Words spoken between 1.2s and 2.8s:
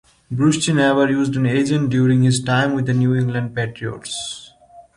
an agent during his time